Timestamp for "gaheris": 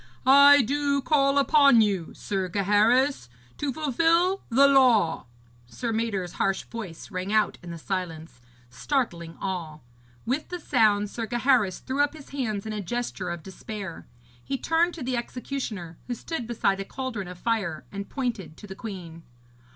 2.49-3.29, 11.27-11.77